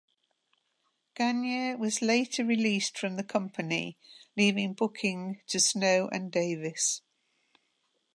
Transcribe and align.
Gagne 1.13 1.75
was 1.77 2.01
later 2.01 2.43
released 2.43 2.97
from 2.97 3.17
the 3.17 3.23
company, 3.23 3.99
leaving 4.35 4.73
booking 4.73 5.41
to 5.45 5.59
Snow 5.59 6.09
and 6.11 6.31
Davis. 6.31 7.03